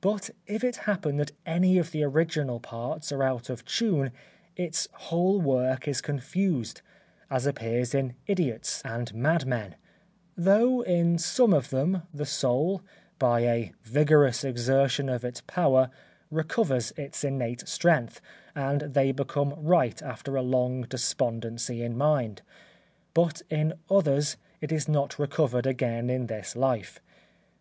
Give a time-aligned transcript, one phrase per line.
[0.00, 4.10] But if it happen that any of the original parts are out of tune,
[4.56, 6.82] its whole work is confused,
[7.30, 9.76] as appears in idiots and mad men;
[10.36, 12.82] though, in some of them, the soul,
[13.20, 15.88] by a vigorous exertion of its power,
[16.32, 18.20] recovers its innate strength
[18.56, 22.42] and they become right after a long despondency in mind,
[23.14, 26.98] but in others it is not recovered again in this life.